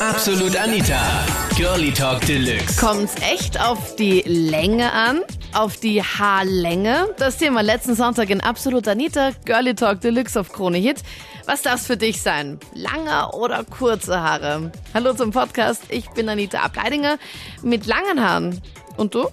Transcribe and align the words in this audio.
Absolut 0.00 0.56
Anita. 0.56 1.26
Girlie 1.56 1.90
Talk 1.90 2.20
Deluxe. 2.20 2.78
Kommt's 2.80 3.16
echt 3.16 3.58
auf 3.60 3.96
die 3.96 4.22
Länge 4.26 4.92
an? 4.92 5.22
Auf 5.52 5.80
die 5.80 6.00
Haarlänge? 6.00 7.08
Das 7.18 7.36
Thema 7.36 7.62
letzten 7.62 7.94
Sonntag 7.94 8.30
in 8.30 8.40
Absolut 8.40 8.86
Anita, 8.86 9.30
Girlie 9.44 9.74
Talk 9.74 10.00
Deluxe 10.00 10.38
auf 10.38 10.52
Krone 10.52 10.78
Hit. 10.78 11.02
Was 11.46 11.62
darf 11.62 11.84
für 11.84 11.96
dich 11.96 12.22
sein? 12.22 12.60
Lange 12.76 13.32
oder 13.36 13.64
kurze 13.64 14.20
Haare? 14.20 14.70
Hallo 14.94 15.14
zum 15.14 15.32
Podcast. 15.32 15.92
Ich 15.92 16.08
bin 16.10 16.28
Anita 16.28 16.60
Ableidinger 16.60 17.18
mit 17.64 17.88
langen 17.88 18.24
Haaren. 18.24 18.62
Und 18.96 19.16
du? 19.16 19.26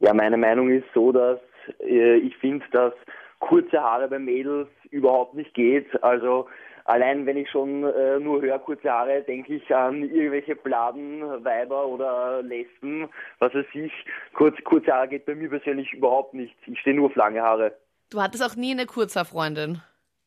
Ja, 0.00 0.14
meine 0.14 0.38
Meinung 0.38 0.70
ist 0.70 0.86
so, 0.94 1.12
dass 1.12 1.38
äh, 1.80 2.16
ich 2.16 2.34
finde, 2.38 2.64
dass 2.72 2.94
kurze 3.40 3.78
Haare 3.82 4.08
bei 4.08 4.18
Mädels 4.18 4.68
überhaupt 4.90 5.34
nicht 5.34 5.52
geht. 5.52 6.02
Also 6.02 6.46
allein 6.88 7.26
wenn 7.26 7.36
ich 7.36 7.50
schon 7.50 7.84
äh, 7.84 8.18
nur 8.18 8.40
höre 8.40 8.58
kurze 8.58 8.90
Haare, 8.90 9.22
denke 9.22 9.54
ich 9.54 9.74
an 9.74 10.02
irgendwelche 10.02 10.56
Bladen, 10.56 11.20
Weiber 11.44 11.86
oder 11.86 12.42
Lesben, 12.42 13.08
was 13.38 13.54
weiß 13.54 13.66
ich. 13.74 13.92
Kurz, 14.32 14.56
kurze 14.64 14.92
Haare 14.92 15.08
geht 15.08 15.26
bei 15.26 15.34
mir 15.34 15.50
persönlich 15.50 15.92
überhaupt 15.92 16.34
nicht. 16.34 16.54
Ich 16.66 16.80
stehe 16.80 16.96
nur 16.96 17.06
auf 17.06 17.14
lange 17.14 17.42
Haare. 17.42 17.76
Du 18.10 18.22
hattest 18.22 18.42
auch 18.42 18.56
nie 18.56 18.72
eine 18.72 18.86
Kurzhaarfreundin. 18.86 19.82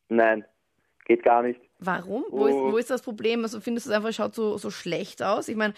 Nein, 0.08 0.44
geht 1.04 1.24
gar 1.24 1.42
nicht. 1.42 1.60
Warum? 1.80 2.24
Wo, 2.30 2.46
ist, 2.46 2.54
wo 2.54 2.76
ist 2.76 2.90
das 2.90 3.02
Problem? 3.02 3.42
Also 3.42 3.60
findest 3.60 3.86
du 3.86 3.90
es 3.90 3.96
einfach, 3.96 4.12
schaut 4.12 4.34
so, 4.34 4.56
so 4.56 4.70
schlecht 4.70 5.20
aus? 5.22 5.48
Ich 5.48 5.56
meine, 5.56 5.74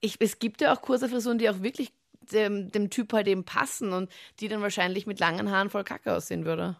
ich, 0.00 0.16
es 0.20 0.38
gibt 0.38 0.60
ja 0.60 0.72
auch 0.72 0.82
kurze 0.82 1.08
Frisuren, 1.08 1.38
die 1.38 1.50
auch 1.50 1.62
wirklich 1.62 1.92
dem, 2.32 2.70
dem 2.70 2.90
Typ 2.90 3.12
halt 3.12 3.26
eben 3.26 3.44
passen 3.44 3.92
und 3.92 4.08
die 4.38 4.46
dann 4.46 4.62
wahrscheinlich 4.62 5.06
mit 5.06 5.18
langen 5.18 5.50
Haaren 5.50 5.70
voll 5.70 5.82
kacke 5.82 6.14
aussehen 6.14 6.44
würde. 6.44 6.76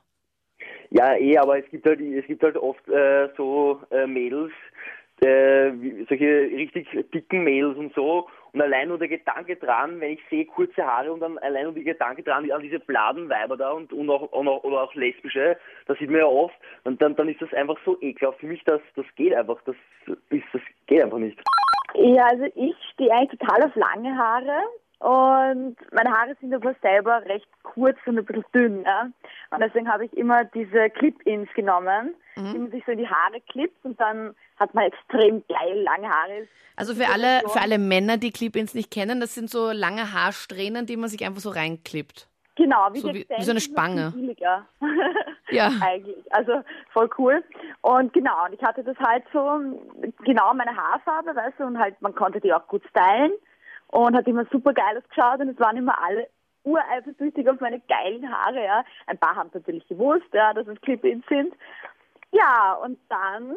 Ja, 0.91 1.15
eh, 1.17 1.37
aber 1.37 1.59
es 1.59 1.69
gibt 1.71 1.87
halt, 1.87 2.01
es 2.01 2.27
gibt 2.27 2.43
halt 2.43 2.57
oft 2.57 2.89
äh, 2.89 3.29
so 3.37 3.81
äh, 3.91 4.07
Mädels, 4.07 4.53
äh, 5.21 5.71
solche 6.09 6.51
richtig 6.55 6.89
dicken 7.13 7.45
Mädels 7.45 7.77
und 7.77 7.95
so. 7.95 8.29
Und 8.53 8.63
allein 8.63 8.89
nur 8.89 8.99
der 8.99 9.09
Gedanke 9.09 9.57
dran, 9.57 10.01
wenn 10.01 10.13
ich 10.13 10.21
sehe 10.31 10.47
kurze 10.47 10.85
Haare 10.85 11.13
und 11.13 11.21
dann 11.21 11.37
allein 11.39 11.65
nur 11.65 11.75
der 11.75 11.83
Gedanke 11.83 12.23
dran 12.23 12.51
an 12.51 12.63
diese 12.63 12.79
Bladenweiber 12.79 13.57
da 13.57 13.73
und, 13.73 13.93
und 13.93 14.09
auch, 14.09 14.33
und 14.33 14.49
auch 14.49 14.65
oder 14.65 14.83
auch 14.83 14.95
lesbische, 14.95 15.59
das 15.87 15.99
sieht 15.99 16.11
man 16.11 16.21
ja 16.21 16.27
oft, 16.27 16.57
und 16.85 17.03
dann, 17.03 17.15
dann 17.17 17.29
ist 17.29 17.43
das 17.43 17.53
einfach 17.53 17.77
so 17.85 18.01
ekelhaft 18.01 18.41
für 18.41 18.47
mich, 18.47 18.65
dass 18.65 18.81
das 18.97 19.05
geht 19.17 19.35
einfach, 19.35 19.59
das 19.67 19.77
ist, 20.31 20.45
das 20.53 20.63
geht 20.87 21.03
einfach 21.03 21.19
nicht. 21.19 21.39
Ja, 21.95 22.27
also 22.31 22.45
ich 22.55 22.75
stehe 22.95 23.13
eigentlich 23.13 23.39
total 23.39 23.65
auf 23.65 23.75
lange 23.75 24.17
Haare 24.17 24.63
und 25.01 25.77
meine 25.93 26.11
Haare 26.11 26.37
sind 26.41 26.53
aber 26.55 26.75
selber 26.83 27.23
recht 27.27 27.47
kurz 27.63 27.97
und 28.07 28.19
ein 28.19 28.25
bisschen 28.25 28.45
dünn. 28.55 28.83
Ja? 28.85 29.09
Und 29.51 29.61
deswegen 29.61 29.89
habe 29.93 30.05
ich 30.07 30.13
immer 30.17 30.45
diese 30.45 30.91
Clip-Ins 30.91 31.53
genommen, 31.55 32.15
die 32.37 32.59
man 32.59 32.71
sich 32.71 32.85
so 32.85 32.93
in 32.93 32.99
die 32.99 33.09
Haare 33.09 33.41
klippt 33.49 33.85
und 33.85 33.99
dann 34.01 34.35
hat 34.59 34.75
man 34.75 34.85
extrem 34.85 35.43
geil 35.49 35.83
lange 35.83 36.09
Haare. 36.09 36.49
Also 36.77 36.95
für 36.95 37.07
alle, 37.13 37.41
für 37.49 37.61
alle 37.61 37.79
Männer, 37.79 38.17
die 38.17 38.31
Clip-Ins 38.33 38.75
nicht 38.75 38.91
kennen, 38.93 39.21
das 39.21 39.35
sind 39.35 39.51
so 39.51 39.71
lange 39.73 40.13
Haarsträhnen, 40.13 40.87
die 40.87 40.97
man 40.97 41.09
sich 41.09 41.25
einfach 41.27 41.41
so 41.41 41.51
reinklippt. 41.51 42.29
Genau, 42.57 42.89
wie, 42.93 42.99
So 42.99 43.15
wie- 43.15 43.27
wie 43.29 43.43
so 43.43 43.53
eine 43.53 43.61
Spange. 43.61 44.13
Ja. 45.51 45.71
Eigentlich. 45.81 46.31
Also 46.31 46.61
voll 46.91 47.09
cool. 47.17 47.43
Und 47.81 48.13
genau, 48.13 48.45
und 48.45 48.53
ich 48.53 48.63
hatte 48.63 48.85
das 48.85 48.99
halt 48.99 49.25
so, 49.33 49.41
genau 50.25 50.53
meine 50.55 50.77
Haarfarbe, 50.77 51.35
weißt 51.35 51.59
du, 51.59 51.65
und 51.65 51.79
halt, 51.79 52.01
man 52.03 52.15
konnte 52.15 52.39
die 52.41 52.53
auch 52.53 52.67
gut 52.67 52.83
stylen 52.91 53.33
und 53.89 54.17
hat 54.17 54.27
immer 54.27 54.45
super 54.53 54.73
geil 54.73 54.99
ausgeschaut 54.99 55.41
und 55.41 55.49
es 55.49 55.59
waren 55.59 55.77
immer 55.77 56.03
alle 56.03 56.29
ureifersüchtig 56.65 57.49
auf 57.49 57.61
meine 57.61 57.81
geilen 57.81 58.31
Haare, 58.31 58.63
ja. 58.63 58.85
Ein 59.07 59.19
paar 59.19 59.37
haben 59.37 59.51
natürlich 59.53 59.87
gewusst, 59.89 60.27
ja, 60.33 60.53
dass 60.53 60.67
es 60.67 60.81
Clip-Ins 60.83 61.27
sind. 61.29 61.55
Ja, 62.33 62.75
und 62.75 62.99
dann 63.09 63.57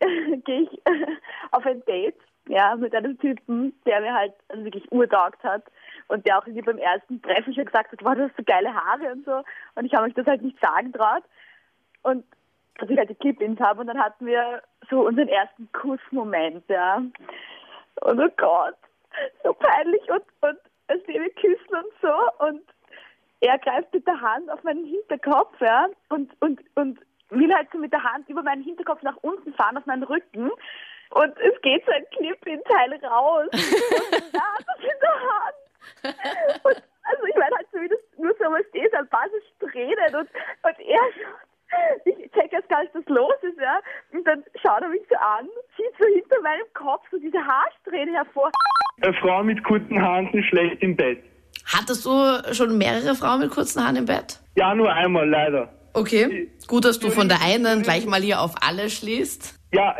gehe 0.44 0.62
ich 0.62 0.82
auf 1.52 1.64
ein 1.64 1.84
Date, 1.84 2.18
ja, 2.48 2.74
mit 2.74 2.94
einem 2.94 3.18
Typen, 3.18 3.78
der 3.86 4.00
mir 4.00 4.14
halt 4.14 4.34
wirklich 4.52 4.90
urtaugt 4.90 5.42
hat 5.44 5.64
und 6.08 6.26
der 6.26 6.38
auch 6.38 6.46
irgendwie 6.46 6.64
beim 6.64 6.78
ersten 6.78 7.22
Treffen 7.22 7.54
schon 7.54 7.66
gesagt 7.66 7.92
hat, 7.92 8.04
wow, 8.04 8.14
du 8.14 8.24
hast 8.24 8.36
so 8.36 8.42
geile 8.44 8.74
Haare 8.74 9.12
und 9.12 9.24
so. 9.24 9.42
Und 9.74 9.84
ich 9.84 9.94
habe 9.94 10.06
mich 10.06 10.14
das 10.14 10.26
halt 10.26 10.42
nicht 10.42 10.58
sagen 10.60 10.92
traut. 10.92 11.22
Und 12.02 12.24
dass 12.78 12.88
ich 12.88 12.96
halt 12.96 13.10
die 13.10 13.14
Clip-Ins 13.14 13.60
habe 13.60 13.80
und 13.80 13.86
dann 13.88 14.02
hatten 14.02 14.26
wir 14.26 14.62
so 14.88 15.06
unseren 15.06 15.28
ersten 15.28 15.70
Kussmoment, 15.72 16.64
ja. 16.68 16.96
Und 16.96 18.20
oh 18.20 18.28
Gott, 18.36 18.76
so 19.42 19.52
peinlich 19.54 20.02
und, 20.10 20.24
und 20.40 20.58
als 20.88 21.06
wir 21.06 21.30
küssen 21.30 21.74
und 21.74 21.92
so 22.00 22.46
und 22.46 22.62
er 23.40 23.58
greift 23.58 23.92
mit 23.94 24.06
der 24.06 24.20
Hand 24.20 24.50
auf 24.50 24.62
meinen 24.64 24.84
Hinterkopf, 24.84 25.60
ja, 25.60 25.88
und, 26.08 26.30
und, 26.40 26.60
und 26.74 26.98
will 27.30 27.54
halt 27.54 27.68
so 27.72 27.78
mit 27.78 27.92
der 27.92 28.02
Hand 28.02 28.28
über 28.28 28.42
meinen 28.42 28.62
Hinterkopf 28.62 29.02
nach 29.02 29.16
unten 29.18 29.52
fahren 29.54 29.76
auf 29.76 29.86
meinen 29.86 30.02
Rücken. 30.02 30.50
Und 31.10 31.38
es 31.38 31.60
geht 31.62 31.84
so 31.86 31.92
ein 31.92 32.04
Clip-In-Teil 32.16 32.94
raus. 33.04 33.48
und 33.52 34.34
da 34.34 34.40
hat 34.40 34.64
das 34.66 34.80
in 34.80 35.00
der 35.00 35.20
Hand. 35.30 36.64
Und, 36.64 36.82
also 37.04 37.24
ich 37.26 37.36
meine 37.36 37.56
halt 37.56 37.66
so, 37.72 37.80
wie 37.80 37.88
das 37.88 37.98
nur 38.18 38.34
so 38.38 38.50
mal 38.50 38.64
steht, 38.70 38.94
ein 38.94 39.08
paar 39.08 39.26
Tränen 39.60 40.14
und, 40.14 40.28
und 40.62 40.80
er 40.80 41.00
ich 42.04 42.30
check 42.32 42.52
erst 42.52 42.68
gar 42.68 42.82
nicht, 42.82 42.94
was 42.94 43.04
los 43.06 43.34
ist, 43.42 43.60
ja. 43.60 43.80
Und 44.12 44.26
dann 44.26 44.44
schaut 44.62 44.82
er 44.82 44.88
mich 44.88 45.02
so 45.08 45.16
an, 45.16 45.48
zieht 45.76 45.92
so 45.98 46.06
hinter 46.06 46.40
meinem 46.40 46.72
Kopf 46.72 47.06
so 47.10 47.18
diese 47.18 47.44
Haarsträhne 47.98 48.12
hervor. 48.12 48.50
Eine 49.00 49.14
Frau 49.14 49.42
mit 49.42 49.62
kurzen 49.64 50.00
Haaren 50.00 50.28
sind 50.32 50.44
schlecht 50.44 50.82
im 50.82 50.96
Bett. 50.96 51.22
Hattest 51.64 52.04
du 52.04 52.10
schon 52.52 52.78
mehrere 52.78 53.14
Frauen 53.14 53.40
mit 53.40 53.50
kurzen 53.50 53.82
Haaren 53.82 53.96
im 53.96 54.06
Bett? 54.06 54.40
Ja, 54.56 54.74
nur 54.74 54.92
einmal 54.92 55.28
leider. 55.28 55.68
Okay. 55.92 56.50
Gut, 56.66 56.84
dass 56.84 56.98
du 56.98 57.10
von 57.10 57.28
der 57.28 57.42
einen 57.42 57.82
gleich 57.82 58.06
mal 58.06 58.20
hier 58.20 58.40
auf 58.40 58.54
alle 58.60 58.88
schließt. 58.90 59.54
Ja, 59.72 59.96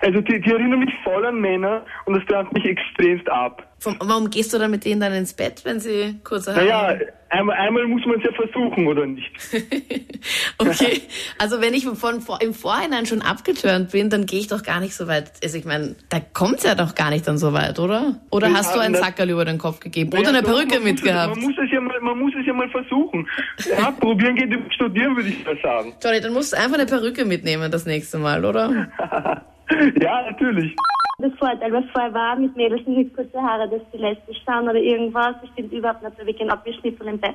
also 0.00 0.20
die, 0.20 0.40
die 0.40 0.50
erinnern 0.50 0.80
mich 0.80 0.92
voll 1.04 1.24
an 1.26 1.40
Männer 1.40 1.84
und 2.04 2.14
das 2.16 2.24
turnt 2.26 2.52
mich 2.52 2.64
extremst 2.64 3.28
ab. 3.28 3.64
Vom, 3.80 3.96
warum 4.00 4.28
gehst 4.30 4.52
du 4.52 4.58
dann 4.58 4.70
mit 4.72 4.84
denen 4.84 5.00
dann 5.00 5.12
ins 5.12 5.32
Bett, 5.34 5.64
wenn 5.64 5.78
sie 5.78 6.16
kurze 6.24 6.52
Haare 6.54 6.64
Naja, 6.64 6.88
haben? 6.88 7.00
einmal, 7.30 7.56
einmal 7.56 7.86
muss 7.86 8.04
man 8.06 8.16
es 8.18 8.24
ja 8.24 8.32
versuchen, 8.32 8.86
oder 8.88 9.06
nicht? 9.06 9.30
Okay, 10.60 11.02
also 11.38 11.60
wenn 11.60 11.72
ich 11.74 11.84
von, 11.86 12.20
vor- 12.20 12.40
im 12.42 12.52
Vorhinein 12.52 13.06
schon 13.06 13.22
abgeturnt 13.22 13.92
bin, 13.92 14.10
dann 14.10 14.26
gehe 14.26 14.40
ich 14.40 14.48
doch 14.48 14.64
gar 14.64 14.80
nicht 14.80 14.94
so 14.94 15.06
weit. 15.06 15.30
Also 15.42 15.56
ich 15.56 15.64
meine, 15.64 15.94
da 16.08 16.18
kommt's 16.20 16.64
ja 16.64 16.74
doch 16.74 16.96
gar 16.96 17.10
nicht 17.10 17.28
dann 17.28 17.38
so 17.38 17.52
weit, 17.52 17.78
oder? 17.78 18.20
Oder 18.30 18.48
Wir 18.48 18.54
hast 18.56 18.74
du 18.74 18.80
einen 18.80 18.96
Sackerl 18.96 19.30
über 19.30 19.44
den 19.44 19.58
Kopf 19.58 19.78
gegeben? 19.78 20.10
Oder 20.10 20.22
Naja, 20.32 20.38
eine 20.38 20.42
doch, 20.42 20.52
Perücke 20.54 20.76
es- 20.78 20.82
mitgehabt? 20.82 21.36
Man 21.36 21.44
muss, 21.44 21.54
es 21.64 21.70
ja 21.70 21.80
mal, 21.80 22.00
man 22.00 22.18
muss 22.18 22.32
es 22.38 22.44
ja 22.46 22.52
mal 22.52 22.68
versuchen. 22.70 23.28
Ja, 23.70 23.90
probieren 24.00 24.34
geht 24.34 24.52
studieren, 24.74 25.14
würde 25.16 25.28
ich 25.28 25.44
mal 25.44 25.56
sagen. 25.62 25.94
Johnny, 26.02 26.20
dann 26.20 26.32
musst 26.32 26.52
du 26.52 26.56
einfach 26.58 26.74
eine 26.78 26.86
Perücke 26.86 27.24
mitnehmen 27.24 27.70
das 27.70 27.86
nächste 27.86 28.18
Mal, 28.18 28.44
oder? 28.44 28.88
ja, 30.00 30.22
natürlich. 30.22 30.74
Das 31.20 31.32
Vorteil, 31.38 31.72
was 31.72 31.84
vorher 31.92 32.14
war, 32.14 32.36
mit 32.36 32.54
Mädels 32.56 32.86
mit 32.86 33.14
kurze 33.14 33.42
Haare, 33.42 33.68
dass 33.68 33.80
die 33.92 33.98
lesbisch 33.98 34.38
sind 34.46 34.68
oder 34.68 34.76
irgendwas, 34.76 35.34
das 35.40 35.50
stimmt 35.50 35.72
überhaupt 35.72 36.02
nicht, 36.02 36.16
wir 36.24 36.32
gehen 36.32 36.50
abgeschnitten 36.50 37.08
im 37.08 37.18
Bett. 37.18 37.34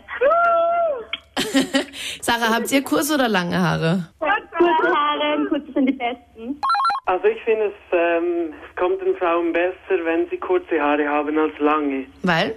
Sarah, 2.22 2.56
habt 2.56 2.72
ihr 2.72 2.82
kurze 2.82 3.16
oder 3.16 3.28
lange 3.28 3.60
Haare? 3.60 4.08
Kurze 4.20 4.96
Haare, 4.96 5.46
kurze 5.50 5.72
sind 5.74 5.88
die 5.88 5.94
besten. 5.94 6.62
Also 7.06 7.26
ich 7.26 7.42
finde 7.44 7.66
es, 7.66 7.74
ähm, 7.92 8.54
es 8.64 8.76
kommt 8.78 9.02
den 9.02 9.16
Frauen 9.18 9.52
besser, 9.52 10.06
wenn 10.06 10.30
sie 10.30 10.38
kurze 10.38 10.80
Haare 10.80 11.06
haben 11.06 11.38
als 11.38 11.58
lange. 11.60 12.06
Weil? 12.22 12.56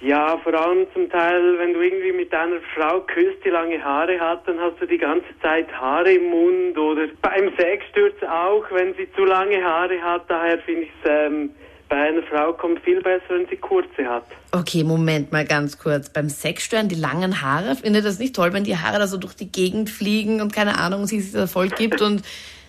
Ja, 0.00 0.36
vor 0.44 0.52
allem 0.54 0.86
zum 0.92 1.08
Teil, 1.10 1.58
wenn 1.58 1.72
du 1.72 1.80
irgendwie 1.80 2.12
mit 2.12 2.32
einer 2.34 2.60
Frau 2.74 3.00
küsst, 3.00 3.42
die 3.44 3.48
lange 3.48 3.82
Haare 3.82 4.20
hat, 4.20 4.46
dann 4.46 4.60
hast 4.60 4.80
du 4.80 4.86
die 4.86 4.98
ganze 4.98 5.28
Zeit 5.40 5.72
Haare 5.72 6.12
im 6.12 6.30
Mund 6.30 6.76
oder 6.76 7.08
beim 7.22 7.50
Sexsturz 7.56 8.14
auch, 8.22 8.64
wenn 8.72 8.94
sie 8.94 9.08
zu 9.16 9.24
lange 9.24 9.62
Haare 9.64 10.00
hat. 10.02 10.24
Daher 10.28 10.58
finde 10.58 10.82
ich 10.82 10.90
es, 11.02 11.10
ähm, 11.10 11.50
bei 11.88 11.96
einer 11.96 12.22
Frau 12.24 12.52
kommt 12.52 12.80
viel 12.80 13.00
besser, 13.00 13.24
wenn 13.30 13.46
sie 13.48 13.56
kurze 13.56 14.06
hat. 14.06 14.26
Okay, 14.52 14.84
Moment 14.84 15.32
mal 15.32 15.46
ganz 15.46 15.78
kurz. 15.78 16.10
Beim 16.10 16.28
Sexstören 16.28 16.88
die 16.88 16.96
langen 16.96 17.40
Haare, 17.40 17.76
findet 17.76 18.04
das 18.04 18.18
nicht 18.18 18.34
toll, 18.34 18.52
wenn 18.52 18.64
die 18.64 18.76
Haare 18.76 18.98
da 18.98 19.06
so 19.06 19.16
durch 19.16 19.34
die 19.34 19.50
Gegend 19.50 19.88
fliegen 19.88 20.42
und 20.42 20.52
keine 20.52 20.78
Ahnung, 20.78 21.06
sie 21.06 21.20
sich 21.20 21.32
da 21.32 21.46
voll 21.46 21.68
gibt 21.68 22.02
und 22.02 22.22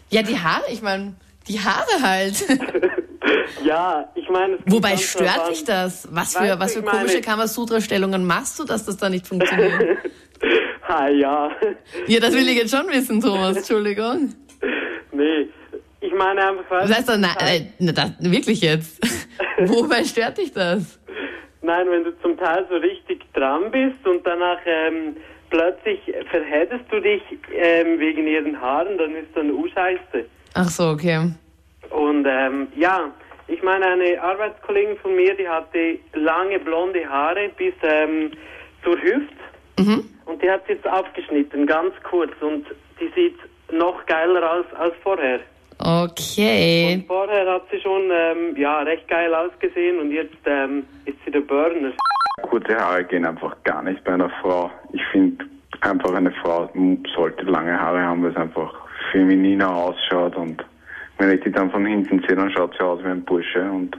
ja, 0.09 0.21
die 0.21 0.39
Haare, 0.39 0.63
ich 0.71 0.81
meine, 0.81 1.15
die 1.47 1.59
Haare 1.59 2.01
halt. 2.01 2.45
Ja, 3.63 4.09
ich 4.15 4.29
meine... 4.29 4.57
Wobei 4.65 4.97
stört 4.97 5.49
dich 5.49 5.63
das? 5.63 6.07
Was 6.11 6.35
für, 6.35 6.59
was 6.59 6.73
für 6.73 6.83
komische 6.83 7.21
Kamasutra-Stellungen 7.21 8.25
machst 8.25 8.59
du, 8.59 8.63
dass 8.63 8.85
das 8.85 8.97
da 8.97 9.09
nicht 9.09 9.27
funktioniert? 9.27 9.97
Ha, 10.87 11.09
ja. 11.09 11.51
ja, 12.07 12.19
das 12.21 12.33
will 12.33 12.47
ich 12.47 12.55
jetzt 12.55 12.73
schon 12.73 12.87
wissen, 12.87 13.19
Thomas, 13.19 13.57
Entschuldigung. 13.57 14.33
nee, 15.11 15.49
ich 15.99 16.13
meine 16.13 16.47
einfach... 16.47 16.83
Was 16.83 16.95
heißt 16.95 17.09
das? 17.09 17.17
Nein, 17.17 17.35
äh, 17.41 17.61
na, 17.79 17.91
das, 17.91 18.11
wirklich 18.19 18.61
jetzt? 18.61 18.97
Wobei 19.65 20.05
stört 20.05 20.37
dich 20.37 20.53
das? 20.53 20.97
Nein, 21.61 21.87
wenn 21.89 22.05
du 22.05 22.17
zum 22.21 22.37
Teil 22.37 22.65
so 22.69 22.77
richtig 22.77 23.21
dran 23.33 23.69
bist 23.69 24.07
und 24.07 24.25
danach 24.25 24.59
ähm, 24.65 25.17
plötzlich 25.49 25.99
verhättest 26.29 26.85
du 26.89 27.01
dich 27.01 27.21
ähm, 27.53 27.99
wegen 27.99 28.25
ihren 28.25 28.61
Haaren, 28.61 28.97
dann 28.97 29.15
ist 29.15 29.35
dann 29.35 29.51
U-Scheiße. 29.51 30.25
Ach 30.53 30.69
so, 30.69 30.89
okay. 30.89 31.31
Und 31.91 32.25
ähm, 32.27 32.67
ja, 32.75 33.11
ich 33.47 33.61
meine, 33.63 33.85
eine 33.85 34.21
Arbeitskollegin 34.21 34.97
von 34.97 35.15
mir, 35.15 35.35
die 35.35 35.47
hatte 35.47 35.99
lange 36.13 36.59
blonde 36.59 37.07
Haare 37.07 37.49
bis 37.57 37.73
ähm, 37.83 38.31
zur 38.83 39.01
Hüfte 39.01 39.35
und 40.25 40.41
die 40.41 40.49
hat 40.49 40.65
sie 40.67 40.73
jetzt 40.73 40.87
abgeschnitten, 40.87 41.65
ganz 41.65 41.93
kurz 42.03 42.31
und 42.41 42.65
die 42.99 43.11
sieht 43.15 43.37
noch 43.71 44.05
geiler 44.05 44.51
aus 44.51 44.65
als 44.77 44.93
vorher. 45.03 45.39
Okay. 45.79 46.95
Und 46.95 47.07
vorher 47.07 47.53
hat 47.53 47.63
sie 47.71 47.79
schon 47.79 48.09
ähm, 48.11 48.55
ja, 48.57 48.79
recht 48.81 49.07
geil 49.07 49.33
ausgesehen 49.33 49.99
und 49.99 50.11
jetzt 50.11 50.37
ähm, 50.45 50.85
ist 51.05 51.17
sie 51.23 51.31
der 51.31 51.41
Burner. 51.41 51.91
Kurze 52.41 52.75
Haare 52.75 53.03
gehen 53.03 53.25
einfach 53.25 53.55
gar 53.63 53.83
nicht 53.83 54.03
bei 54.03 54.13
einer 54.13 54.29
Frau. 54.41 54.71
Ich 54.93 55.01
finde 55.11 55.45
einfach 55.81 56.13
eine 56.13 56.31
Frau 56.31 56.69
sollte 57.15 57.43
lange 57.43 57.79
Haare 57.79 58.01
haben, 58.01 58.23
weil 58.23 58.31
es 58.31 58.37
einfach 58.37 58.73
femininer 59.11 59.69
ausschaut 59.69 60.35
und 60.35 60.63
wenn 61.17 61.31
ich 61.31 61.41
die 61.41 61.51
dann 61.51 61.71
von 61.71 61.85
hinten 61.85 62.19
sehe, 62.27 62.35
dann 62.35 62.51
schaut 62.51 62.73
sie 62.73 62.83
aus 62.83 63.03
wie 63.03 63.07
ein 63.07 63.23
Bursche 63.23 63.63
und 63.63 63.97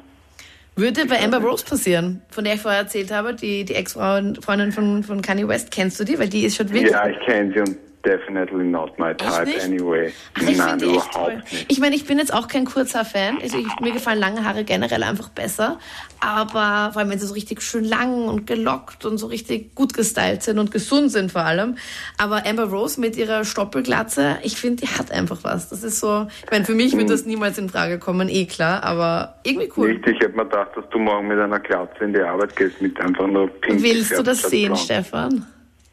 Würde 0.76 1.06
bei 1.06 1.22
Amber 1.22 1.38
Rose 1.38 1.64
passieren, 1.64 2.22
von 2.30 2.44
der 2.44 2.54
ich 2.54 2.60
vorher 2.60 2.80
erzählt 2.80 3.10
habe, 3.10 3.34
die, 3.34 3.64
die 3.64 3.74
Ex-Freundin 3.74 4.72
von, 4.72 5.02
von 5.02 5.22
Kanye 5.22 5.48
West. 5.48 5.70
Kennst 5.70 5.98
du 5.98 6.04
die? 6.04 6.18
Weil 6.18 6.28
die 6.28 6.44
ist 6.44 6.56
schon 6.56 6.72
wirklich. 6.72 6.92
ja, 6.92 7.08
ich 7.08 7.18
kenne 7.26 7.52
sie 7.52 7.60
und 7.60 7.76
definitely 8.04 8.64
not 8.64 8.98
my 8.98 9.14
type 9.14 9.44
nicht? 9.46 9.62
anyway. 9.62 10.12
Ach, 10.34 10.42
ich 10.42 10.56
Nein, 10.56 10.80
überhaupt 10.80 11.14
toll. 11.14 11.42
nicht. 11.50 11.66
Ich 11.70 11.80
meine, 11.80 11.94
ich 11.96 12.06
bin 12.06 12.18
jetzt 12.18 12.32
auch 12.32 12.48
kein 12.48 12.64
kurzer 12.64 13.04
Fan. 13.04 13.38
Also 13.42 13.58
ich, 13.58 13.66
mir 13.80 13.92
gefallen 13.92 14.18
lange 14.18 14.44
Haare 14.44 14.64
generell 14.64 15.02
einfach 15.02 15.28
besser. 15.30 15.78
Aber 16.20 16.90
vor 16.92 17.00
allem, 17.00 17.10
wenn 17.10 17.18
sie 17.18 17.26
so 17.26 17.34
richtig 17.34 17.62
schön 17.62 17.84
lang 17.84 18.26
und 18.28 18.46
gelockt 18.46 19.04
und 19.04 19.18
so 19.18 19.26
richtig 19.26 19.74
gut 19.74 19.94
gestylt 19.94 20.42
sind 20.42 20.58
und 20.58 20.70
gesund 20.70 21.10
sind 21.12 21.30
vor 21.32 21.42
allem. 21.42 21.76
Aber 22.18 22.44
Amber 22.46 22.64
Rose 22.64 23.00
mit 23.00 23.16
ihrer 23.16 23.44
Stoppelglatze, 23.44 24.38
ich 24.42 24.56
finde, 24.56 24.84
die 24.86 24.88
hat 24.88 25.12
einfach 25.12 25.38
was. 25.42 25.68
Das 25.68 25.82
ist 25.84 26.00
so, 26.00 26.26
ich 26.44 26.50
meine, 26.50 26.64
für 26.64 26.74
mich 26.74 26.92
Hm. 26.92 26.98
wird 27.00 27.10
das 27.10 27.24
niemals 27.26 27.58
in 27.58 27.68
Frage 27.68 27.98
kommen, 27.98 28.28
eh 28.28 28.46
klar, 28.46 28.82
aber 28.82 29.36
irgendwie 29.44 29.70
cool. 29.76 29.92
Nicht, 29.94 30.06
ich 30.06 30.18
hätte 30.20 30.36
mir 30.36 30.44
gedacht, 30.44 30.70
dass 30.76 30.84
du 30.90 30.98
morgen 30.98 31.28
mit 31.28 31.38
einer 31.38 31.60
Glatze 31.60 32.04
in 32.04 32.12
die 32.14 32.20
Arbeit 32.20 32.56
gehst, 32.56 32.80
mit 32.80 32.98
einfach 33.00 33.26
nur 33.26 33.48
pink 33.60 33.82
Willst 33.82 34.16
du 34.18 34.22
das 34.22 34.42
sehen. 34.42 34.74
Stefan? 34.76 35.46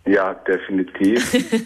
Ja, 0.05 0.33
definitiv. 0.33 1.35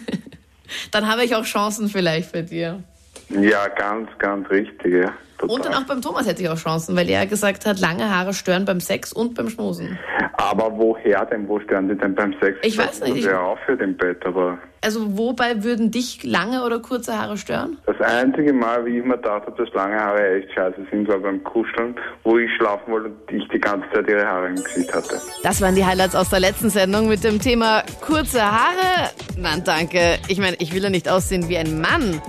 Dann 0.92 1.06
habe 1.08 1.24
ich 1.24 1.34
auch 1.34 1.44
Chancen 1.44 1.88
vielleicht 1.88 2.32
bei 2.32 2.42
dir. 2.42 2.82
Ja, 3.30 3.68
ganz, 3.68 4.08
ganz 4.18 4.48
richtig, 4.50 4.94
ja. 4.94 5.12
Total. 5.38 5.56
Und 5.56 5.64
dann 5.64 5.72
auch 5.74 5.84
beim 5.86 6.02
Thomas 6.02 6.26
hätte 6.28 6.42
ich 6.42 6.48
auch 6.50 6.58
Chancen, 6.58 6.94
weil 6.96 7.08
er 7.08 7.24
gesagt 7.24 7.64
hat, 7.64 7.80
lange 7.80 8.14
Haare 8.14 8.34
stören 8.34 8.66
beim 8.66 8.78
Sex 8.78 9.10
und 9.10 9.34
beim 9.34 9.48
Schmusen. 9.48 9.98
Aber 10.34 10.70
woher 10.76 11.24
denn? 11.24 11.48
Wo 11.48 11.58
stören 11.60 11.88
die 11.88 11.96
denn 11.96 12.14
beim 12.14 12.34
Sex? 12.42 12.58
Ich 12.62 12.76
weiß 12.76 13.00
nicht, 13.04 13.24
Das 13.24 13.32
ja 13.32 13.40
aufhört 13.40 13.80
im 13.80 13.96
Bett, 13.96 14.18
aber 14.26 14.58
Also 14.82 15.16
wobei 15.16 15.64
würden 15.64 15.90
dich 15.90 16.24
lange 16.24 16.62
oder 16.62 16.80
kurze 16.80 17.18
Haare 17.18 17.38
stören? 17.38 17.78
das 17.86 17.98
einzige 18.02 18.52
Mal, 18.52 18.84
wie 18.84 18.98
ich 18.98 19.04
mir 19.04 19.16
gedacht 19.16 19.46
habe, 19.46 19.64
dass 19.64 19.72
lange 19.74 19.98
Haare 19.98 20.42
echt 20.42 20.52
scheiße 20.52 20.76
sind, 20.90 21.08
war 21.08 21.18
beim 21.20 21.42
Kuscheln, 21.42 21.94
wo 22.22 22.36
ich 22.36 22.50
schlafen 22.58 22.92
wollte 22.92 23.08
und 23.08 23.32
ich 23.34 23.48
die 23.48 23.60
ganze 23.60 23.88
Zeit 23.94 24.10
ihre 24.10 24.26
Haare 24.26 24.48
im 24.48 24.56
Gesicht 24.56 24.92
hatte. 24.92 25.18
Das 25.42 25.62
waren 25.62 25.74
die 25.74 25.86
Highlights 25.86 26.14
aus 26.14 26.28
der 26.28 26.40
letzten 26.40 26.68
Sendung 26.68 27.08
mit 27.08 27.24
dem 27.24 27.40
Thema 27.40 27.82
kurze 28.02 28.42
Haare. 28.42 29.08
Nein, 29.38 29.62
danke. 29.64 30.18
Ich 30.28 30.38
meine, 30.38 30.56
ich 30.58 30.74
will 30.74 30.82
ja 30.82 30.90
nicht 30.90 31.08
aussehen 31.08 31.48
wie 31.48 31.56
ein 31.56 31.80
Mann. 31.80 32.20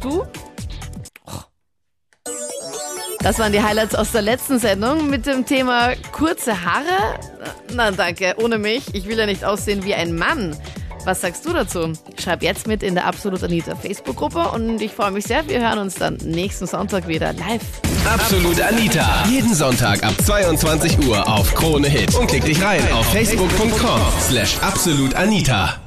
Du? 0.00 0.24
Das 3.22 3.38
waren 3.38 3.52
die 3.52 3.62
Highlights 3.62 3.94
aus 3.94 4.12
der 4.12 4.22
letzten 4.22 4.58
Sendung 4.58 5.10
mit 5.10 5.26
dem 5.26 5.44
Thema 5.44 5.92
kurze 6.10 6.64
Haare. 6.64 7.18
Nein, 7.74 7.94
danke. 7.96 8.34
Ohne 8.42 8.56
mich. 8.56 8.94
Ich 8.94 9.06
will 9.06 9.18
ja 9.18 9.26
nicht 9.26 9.44
aussehen 9.44 9.84
wie 9.84 9.94
ein 9.94 10.16
Mann. 10.16 10.56
Was 11.04 11.20
sagst 11.20 11.44
du 11.46 11.52
dazu? 11.52 11.92
Schreib 12.18 12.42
jetzt 12.42 12.66
mit 12.66 12.82
in 12.82 12.94
der 12.94 13.06
Absolut 13.06 13.42
Anita 13.42 13.74
Facebook-Gruppe 13.74 14.50
und 14.50 14.80
ich 14.80 14.92
freue 14.92 15.10
mich 15.10 15.24
sehr. 15.24 15.46
Wir 15.48 15.60
hören 15.60 15.78
uns 15.78 15.94
dann 15.94 16.16
nächsten 16.24 16.66
Sonntag 16.66 17.08
wieder 17.08 17.32
live. 17.34 17.62
Absolut 18.06 18.60
Anita. 18.60 19.24
Jeden 19.28 19.54
Sonntag 19.54 20.02
ab 20.02 20.14
22 20.24 21.06
Uhr 21.06 21.26
auf 21.26 21.54
Krone 21.54 21.88
Hit. 21.88 22.14
Und 22.14 22.26
klick 22.26 22.44
dich 22.44 22.62
rein 22.62 22.82
auf 22.92 23.06
facebook.com 23.12 24.00
slash 24.28 24.58
absolutanita. 24.62 25.78